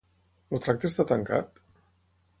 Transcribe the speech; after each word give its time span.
El 0.57 0.63
tracte 0.67 0.91
està 0.91 1.05
tancat? 1.13 1.65